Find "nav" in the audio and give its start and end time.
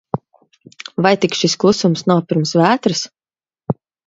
2.13-2.25